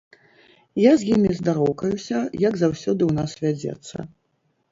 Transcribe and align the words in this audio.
Я 0.83 0.93
з 1.01 1.09
імі 1.17 1.29
здароўкаюся, 1.39 2.17
як 2.47 2.57
заўсёды 2.61 3.01
ў 3.05 3.11
нас 3.21 3.31
вядзецца. 3.43 3.95